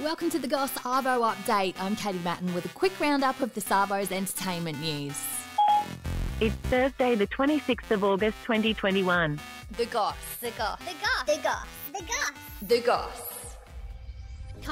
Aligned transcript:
Welcome 0.00 0.30
to 0.30 0.38
the 0.38 0.48
Goss 0.48 0.72
Arvo 0.78 1.34
update. 1.34 1.74
I'm 1.78 1.94
Katie 1.96 2.18
Matten 2.20 2.54
with 2.54 2.64
a 2.64 2.70
quick 2.70 2.98
roundup 2.98 3.42
of 3.42 3.52
the 3.52 3.60
Savo's 3.60 4.10
entertainment 4.10 4.80
news. 4.80 5.22
It's 6.40 6.54
Thursday, 6.70 7.14
the 7.14 7.26
26th 7.26 7.90
of 7.90 8.02
August, 8.02 8.38
2021. 8.44 9.38
The 9.76 9.84
Goss. 9.86 10.16
The 10.40 10.50
goss. 10.52 10.78
The 10.78 10.94
goss. 10.94 11.26
The 11.26 11.42
goss. 11.42 11.66
The 11.92 12.04
goss. 12.04 12.32
The 12.62 12.80
Goss. 12.80 13.31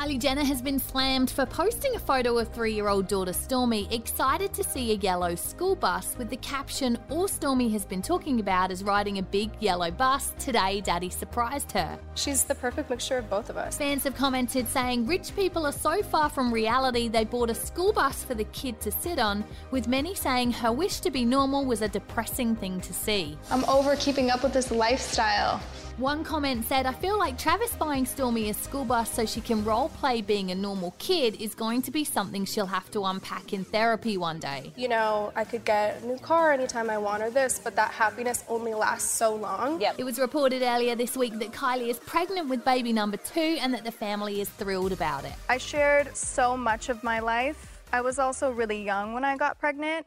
Kylie 0.00 0.18
Jenner 0.18 0.44
has 0.44 0.62
been 0.62 0.78
slammed 0.78 1.30
for 1.30 1.44
posting 1.44 1.94
a 1.94 1.98
photo 1.98 2.38
of 2.38 2.48
three 2.54 2.72
year 2.72 2.88
old 2.88 3.06
daughter 3.06 3.32
Stormi 3.32 3.92
excited 3.92 4.50
to 4.54 4.64
see 4.64 4.92
a 4.92 4.94
yellow 4.94 5.34
school 5.34 5.76
bus 5.76 6.14
with 6.16 6.30
the 6.30 6.38
caption, 6.38 6.96
All 7.10 7.28
Stormi 7.28 7.70
has 7.72 7.84
been 7.84 8.00
talking 8.00 8.40
about 8.40 8.70
is 8.70 8.82
riding 8.82 9.18
a 9.18 9.22
big 9.22 9.50
yellow 9.60 9.90
bus. 9.90 10.32
Today, 10.38 10.80
Daddy 10.80 11.10
surprised 11.10 11.70
her. 11.72 11.98
She's 12.14 12.44
the 12.44 12.54
perfect 12.54 12.88
mixture 12.88 13.18
of 13.18 13.28
both 13.28 13.50
of 13.50 13.58
us. 13.58 13.76
Fans 13.76 14.04
have 14.04 14.14
commented 14.14 14.66
saying 14.68 15.06
rich 15.06 15.36
people 15.36 15.66
are 15.66 15.70
so 15.70 16.02
far 16.02 16.30
from 16.30 16.50
reality 16.50 17.08
they 17.08 17.26
bought 17.26 17.50
a 17.50 17.54
school 17.54 17.92
bus 17.92 18.24
for 18.24 18.34
the 18.34 18.44
kid 18.44 18.80
to 18.80 18.90
sit 18.90 19.18
on, 19.18 19.44
with 19.70 19.86
many 19.86 20.14
saying 20.14 20.50
her 20.50 20.72
wish 20.72 21.00
to 21.00 21.10
be 21.10 21.26
normal 21.26 21.66
was 21.66 21.82
a 21.82 21.88
depressing 21.88 22.56
thing 22.56 22.80
to 22.80 22.94
see. 22.94 23.36
I'm 23.50 23.66
over 23.66 23.94
keeping 23.96 24.30
up 24.30 24.42
with 24.42 24.54
this 24.54 24.70
lifestyle. 24.70 25.60
One 26.00 26.24
comment 26.24 26.64
said, 26.64 26.86
I 26.86 26.94
feel 26.94 27.18
like 27.18 27.36
Travis 27.36 27.74
buying 27.74 28.06
Stormi 28.06 28.48
a 28.48 28.54
school 28.54 28.86
bus 28.86 29.12
so 29.12 29.26
she 29.26 29.42
can 29.42 29.62
role 29.66 29.90
play 29.90 30.22
being 30.22 30.50
a 30.50 30.54
normal 30.54 30.94
kid 30.98 31.38
is 31.38 31.54
going 31.54 31.82
to 31.82 31.90
be 31.90 32.04
something 32.04 32.46
she'll 32.46 32.64
have 32.64 32.90
to 32.92 33.04
unpack 33.04 33.52
in 33.52 33.64
therapy 33.66 34.16
one 34.16 34.38
day. 34.38 34.72
You 34.76 34.88
know, 34.88 35.30
I 35.36 35.44
could 35.44 35.62
get 35.66 36.02
a 36.02 36.06
new 36.06 36.16
car 36.16 36.52
anytime 36.52 36.88
I 36.88 36.96
want 36.96 37.22
or 37.22 37.28
this, 37.28 37.60
but 37.62 37.76
that 37.76 37.90
happiness 37.90 38.44
only 38.48 38.72
lasts 38.72 39.10
so 39.10 39.34
long. 39.34 39.82
It 39.98 40.04
was 40.04 40.18
reported 40.18 40.62
earlier 40.62 40.94
this 40.94 41.18
week 41.18 41.38
that 41.38 41.52
Kylie 41.52 41.90
is 41.90 41.98
pregnant 41.98 42.48
with 42.48 42.64
baby 42.64 42.94
number 42.94 43.18
two 43.18 43.58
and 43.60 43.74
that 43.74 43.84
the 43.84 43.92
family 43.92 44.40
is 44.40 44.48
thrilled 44.48 44.92
about 44.92 45.26
it. 45.26 45.34
I 45.50 45.58
shared 45.58 46.16
so 46.16 46.56
much 46.56 46.88
of 46.88 47.04
my 47.04 47.18
life. 47.20 47.82
I 47.92 48.00
was 48.00 48.18
also 48.18 48.52
really 48.52 48.82
young 48.82 49.12
when 49.12 49.22
I 49.22 49.36
got 49.36 49.58
pregnant. 49.58 50.06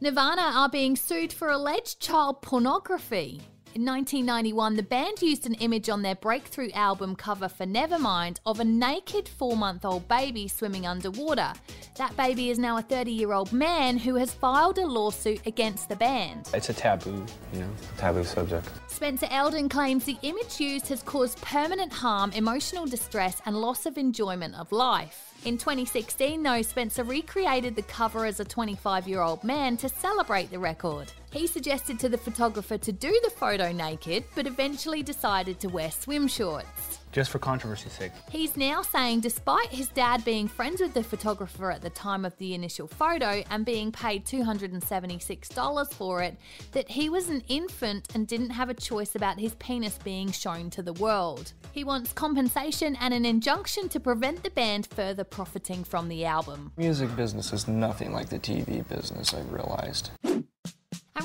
Nirvana 0.00 0.52
are 0.54 0.68
being 0.68 0.94
sued 0.94 1.32
for 1.32 1.48
alleged 1.48 1.98
child 1.98 2.40
pornography. 2.40 3.40
In 3.72 3.84
1991, 3.84 4.74
the 4.74 4.82
band 4.82 5.22
used 5.22 5.46
an 5.46 5.54
image 5.54 5.88
on 5.88 6.02
their 6.02 6.16
breakthrough 6.16 6.72
album 6.72 7.14
cover 7.14 7.48
for 7.48 7.64
Nevermind 7.64 8.38
of 8.44 8.58
a 8.58 8.64
naked 8.64 9.28
four 9.28 9.56
month 9.56 9.84
old 9.84 10.08
baby 10.08 10.48
swimming 10.48 10.88
underwater. 10.88 11.52
That 11.94 12.16
baby 12.16 12.50
is 12.50 12.58
now 12.58 12.78
a 12.78 12.82
30 12.82 13.12
year 13.12 13.32
old 13.32 13.52
man 13.52 13.96
who 13.96 14.16
has 14.16 14.34
filed 14.34 14.78
a 14.78 14.84
lawsuit 14.84 15.46
against 15.46 15.88
the 15.88 15.94
band. 15.94 16.50
It's 16.52 16.68
a 16.68 16.74
taboo, 16.74 17.24
you 17.52 17.60
know, 17.60 17.70
taboo 17.96 18.24
subject. 18.24 18.68
Spencer 18.88 19.28
Elden 19.30 19.68
claims 19.68 20.04
the 20.04 20.18
image 20.22 20.58
used 20.58 20.88
has 20.88 21.04
caused 21.04 21.40
permanent 21.40 21.92
harm, 21.92 22.32
emotional 22.32 22.86
distress, 22.86 23.40
and 23.46 23.56
loss 23.56 23.86
of 23.86 23.96
enjoyment 23.96 24.56
of 24.56 24.72
life. 24.72 25.32
In 25.46 25.56
2016, 25.56 26.42
though, 26.42 26.60
Spencer 26.60 27.02
recreated 27.02 27.74
the 27.74 27.82
cover 27.82 28.26
as 28.26 28.40
a 28.40 28.44
25 28.44 29.08
year 29.08 29.22
old 29.22 29.42
man 29.42 29.78
to 29.78 29.88
celebrate 29.88 30.50
the 30.50 30.58
record. 30.58 31.10
He 31.32 31.46
suggested 31.46 31.98
to 32.00 32.10
the 32.10 32.18
photographer 32.18 32.76
to 32.76 32.92
do 32.92 33.18
the 33.24 33.30
photo 33.30 33.72
naked, 33.72 34.24
but 34.34 34.46
eventually 34.46 35.02
decided 35.02 35.58
to 35.60 35.68
wear 35.68 35.90
swim 35.90 36.28
shorts. 36.28 36.99
Just 37.12 37.30
for 37.30 37.38
controversy's 37.38 37.92
sake. 37.92 38.12
He's 38.30 38.56
now 38.56 38.82
saying, 38.82 39.20
despite 39.20 39.68
his 39.68 39.88
dad 39.88 40.24
being 40.24 40.46
friends 40.46 40.80
with 40.80 40.94
the 40.94 41.02
photographer 41.02 41.70
at 41.70 41.82
the 41.82 41.90
time 41.90 42.24
of 42.24 42.36
the 42.38 42.54
initial 42.54 42.86
photo 42.86 43.42
and 43.50 43.64
being 43.64 43.90
paid 43.90 44.24
$276 44.24 45.92
for 45.92 46.22
it, 46.22 46.36
that 46.72 46.88
he 46.88 47.08
was 47.08 47.28
an 47.28 47.42
infant 47.48 48.08
and 48.14 48.28
didn't 48.28 48.50
have 48.50 48.68
a 48.68 48.74
choice 48.74 49.16
about 49.16 49.40
his 49.40 49.54
penis 49.56 49.98
being 50.04 50.30
shown 50.30 50.70
to 50.70 50.82
the 50.82 50.92
world. 50.94 51.52
He 51.72 51.82
wants 51.84 52.12
compensation 52.12 52.96
and 53.00 53.12
an 53.12 53.24
injunction 53.24 53.88
to 53.88 54.00
prevent 54.00 54.42
the 54.42 54.50
band 54.50 54.86
further 54.86 55.24
profiting 55.24 55.84
from 55.84 56.08
the 56.08 56.24
album. 56.24 56.72
Music 56.76 57.14
business 57.16 57.52
is 57.52 57.66
nothing 57.66 58.12
like 58.12 58.28
the 58.28 58.38
TV 58.38 58.86
business, 58.88 59.34
I 59.34 59.40
realized. 59.42 60.10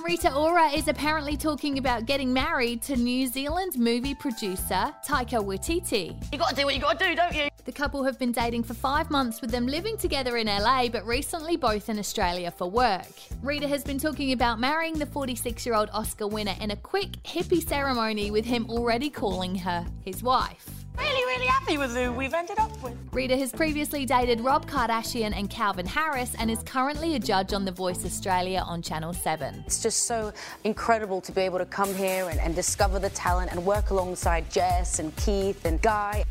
Rita 0.06 0.32
Ora 0.36 0.68
is 0.68 0.88
apparently 0.88 1.36
talking 1.36 1.80
about 1.80 2.06
getting 2.06 2.32
married 2.32 2.84
to 2.84 2.96
New 2.96 3.26
Zealand 3.26 3.76
movie 3.76 4.14
producer 4.14 4.94
Taika 5.04 5.44
Waititi. 5.44 6.16
You 6.32 6.38
gotta 6.38 6.56
do 6.56 6.64
what 6.64 6.76
you 6.76 6.80
gotta 6.80 7.04
do, 7.04 7.16
don't 7.16 7.34
you? 7.34 7.50
The 7.64 7.72
couple 7.72 8.04
have 8.04 8.20
been 8.20 8.32
dating 8.32 8.66
for 8.66 8.76
five 8.76 9.10
months 9.10 9.42
with 9.42 9.50
them 9.50 9.66
living 9.66 9.98
together 9.98 10.38
in 10.38 10.46
LA, 10.46 10.90
but 10.90 11.04
recently 11.08 11.58
both 11.58 11.90
in 11.90 11.98
Australia 11.98 12.52
for 12.52 12.70
work. 12.70 13.08
Rita 13.42 13.68
has 13.68 13.84
been 13.84 13.98
talking 13.98 14.32
about 14.32 14.60
marrying 14.60 15.00
the 15.00 15.08
46 15.08 15.66
year 15.66 15.74
old 15.74 15.90
Oscar 15.92 16.28
winner 16.28 16.54
in 16.62 16.70
a 16.70 16.76
quick, 16.76 17.14
hippie 17.24 17.68
ceremony 17.68 18.30
with 18.30 18.46
him 18.46 18.70
already 18.70 19.10
calling 19.10 19.56
her 19.56 19.84
his 20.04 20.22
wife. 20.22 20.85
Really, 20.98 21.26
really 21.26 21.46
happy 21.46 21.78
with 21.78 21.96
who 21.96 22.12
we've 22.12 22.34
ended 22.34 22.60
up 22.60 22.72
with. 22.84 22.94
Rita 23.12 23.38
has 23.38 23.52
previously 23.52 24.06
dated 24.06 24.42
Rob 24.42 24.70
Kardashian 24.70 25.34
and 25.36 25.50
Calvin 25.50 25.86
Harris 25.86 26.36
and 26.40 26.50
is 26.50 26.60
currently 26.64 27.16
a 27.16 27.20
judge 27.20 27.54
on 27.54 27.66
The 27.66 27.72
Voice 27.72 28.06
Australia 28.06 28.64
on 28.66 28.82
Channel 28.82 29.14
7. 29.14 29.64
It's 29.66 29.82
just 29.82 30.08
so 30.08 30.32
incredible 30.64 31.22
to 31.22 31.32
be 31.32 31.42
able 31.42 31.60
to 31.60 31.66
come 31.66 31.94
here 31.96 32.30
and, 32.30 32.40
and 32.40 32.56
discover 32.56 33.00
the 33.00 33.10
talent 33.10 33.52
and 33.52 33.66
work 33.66 33.90
alongside 33.90 34.50
Jess 34.50 35.00
and 35.00 35.16
Keith 35.18 35.66
and 35.66 35.82
Guy. 35.82 36.24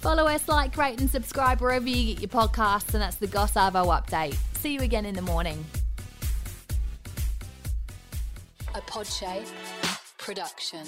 Follow 0.00 0.26
us, 0.26 0.48
like, 0.48 0.76
rate, 0.76 0.98
and 1.00 1.10
subscribe 1.10 1.60
wherever 1.60 1.86
you 1.86 2.14
get 2.14 2.22
your 2.22 2.28
podcasts, 2.28 2.94
and 2.94 3.02
that's 3.02 3.16
the 3.16 3.26
Goss 3.26 3.52
Arvo 3.52 3.86
update. 3.86 4.36
See 4.54 4.72
you 4.72 4.80
again 4.80 5.04
in 5.04 5.14
the 5.14 5.22
morning. 5.22 5.62
A 8.74 8.80
Podshape 8.80 9.46
production. 10.16 10.86